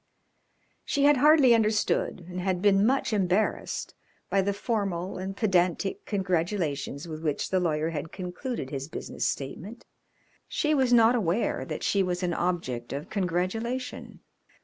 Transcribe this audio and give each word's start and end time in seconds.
She 0.83 1.03
had 1.03 1.17
hardly 1.17 1.53
understood 1.53 2.25
and 2.27 2.41
had 2.41 2.59
been 2.59 2.87
much 2.87 3.13
embarrassed 3.13 3.93
by 4.31 4.41
the 4.41 4.51
formal 4.51 5.19
and 5.19 5.37
pedantic 5.37 6.07
congratulations 6.07 7.07
with 7.07 7.21
which 7.21 7.51
the 7.51 7.59
lawyer 7.59 7.91
had 7.91 8.11
concluded 8.11 8.71
his 8.71 8.87
business 8.89 9.27
statement. 9.27 9.85
She 10.47 10.73
was 10.73 10.91
not 10.91 11.13
aware 11.13 11.65
that 11.65 11.83
she 11.83 12.01
was 12.01 12.23
an 12.23 12.33
object 12.33 12.91
of 12.93 13.11
congratulation. 13.11 14.21